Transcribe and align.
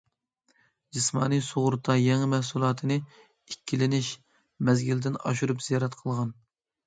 جىسمانىي 0.97 1.41
سۇغۇرتا 1.47 1.97
يېڭى 2.03 2.29
مەھسۇلاتىنى 2.31 2.97
ئىككىلىنىش 3.51 4.09
مەزگىلىدىن 4.71 5.21
ئاشۇرۇپ 5.25 5.61
زىيارەت 5.69 5.99
قىلغان. 6.01 6.33